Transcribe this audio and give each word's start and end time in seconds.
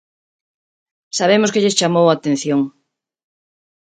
Sabemos 1.17 1.51
que 1.53 1.61
lles 1.63 1.77
chamou 1.79 2.05
a 2.07 2.15
atención. 2.17 2.61